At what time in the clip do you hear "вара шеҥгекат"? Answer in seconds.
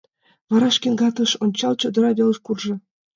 0.49-1.15